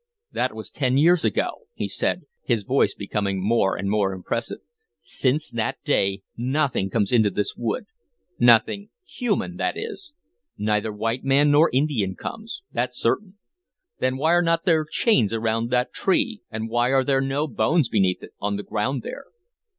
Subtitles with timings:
[0.31, 4.57] "That was ten years ago," he said, his voice becoming more and more impressive.
[4.99, 7.85] "Since that day nothing comes into this wood,
[8.39, 10.15] nothing human, that is.
[10.57, 13.37] Neither white man nor Indian comes, that's certain.
[13.99, 17.87] Then why are n't there chains around that tree, and why are there no bones
[17.87, 19.25] beneath it, on the ground there?